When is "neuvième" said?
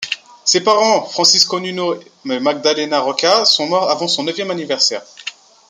4.23-4.49